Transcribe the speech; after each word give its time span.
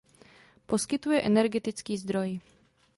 Poskytuje 0.67 1.21
energetický 1.21 1.93
zdroj. 1.97 2.39